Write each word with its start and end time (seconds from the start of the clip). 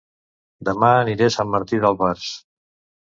Dema 0.69 0.89
aniré 1.01 1.27
a 1.31 1.33
Sant 1.35 1.53
Martí 1.57 1.83
d'Albars 1.85 2.25